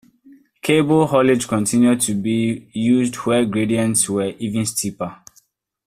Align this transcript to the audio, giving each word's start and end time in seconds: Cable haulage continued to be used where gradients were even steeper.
Cable 0.63 1.05
haulage 1.05 1.47
continued 1.47 2.01
to 2.01 2.15
be 2.15 2.71
used 2.73 3.13
where 3.17 3.45
gradients 3.45 4.09
were 4.09 4.33
even 4.39 4.65
steeper. 4.65 5.15